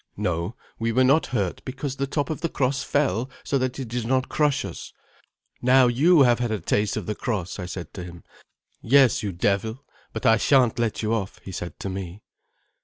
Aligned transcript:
No, 0.17 0.55
we 0.79 0.91
were 0.91 1.03
not 1.03 1.27
hurt, 1.27 1.63
because 1.63 1.97
the 1.97 2.07
top 2.07 2.31
of 2.31 2.41
the 2.41 2.49
cross 2.49 2.81
fell 2.81 3.29
so 3.43 3.59
that 3.59 3.77
it 3.77 3.87
did 3.89 4.07
not 4.07 4.29
crush 4.29 4.65
us. 4.65 4.93
'Now 5.61 5.85
you 5.85 6.23
have 6.23 6.39
had 6.39 6.49
a 6.49 6.59
taste 6.59 6.97
of 6.97 7.05
the 7.05 7.13
cross,' 7.13 7.59
I 7.59 7.67
said 7.67 7.93
to 7.93 8.03
him. 8.03 8.23
'Yes, 8.81 9.21
you 9.21 9.31
devil, 9.31 9.85
but 10.11 10.25
I 10.25 10.37
shan't 10.37 10.79
let 10.79 11.03
you 11.03 11.13
off,' 11.13 11.37
he 11.43 11.51
said 11.51 11.79
to 11.81 11.89
me. 11.89 12.23